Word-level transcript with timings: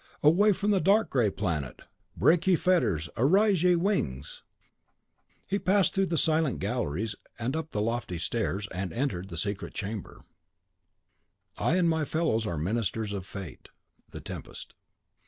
Away 0.23 0.51
from 0.51 0.71
the 0.71 0.81
dark 0.81 1.11
grey 1.11 1.29
planet! 1.29 1.81
Break, 2.17 2.47
ye 2.47 2.55
fetters: 2.55 3.07
arise, 3.15 3.61
ye 3.61 3.75
wings!" 3.75 4.41
He 5.47 5.59
passed 5.59 5.93
through 5.93 6.07
the 6.07 6.17
silent 6.17 6.57
galleries, 6.57 7.13
and 7.37 7.55
up 7.55 7.69
the 7.69 7.81
lofty 7.81 8.17
stairs, 8.17 8.67
and 8.71 8.91
entered 8.93 9.29
the 9.29 9.37
secret 9.37 9.75
chamber.... 9.75 10.25
CHAPTER 11.55 11.65
2.V. 11.65 11.73
I 11.73 11.75
and 11.77 11.87
my 11.87 12.03
fellows 12.05 12.47
Are 12.47 12.57
ministers 12.57 13.13
of 13.13 13.27
Fate. 13.27 13.69
"The 14.09 14.21
Tempest." 14.21 14.73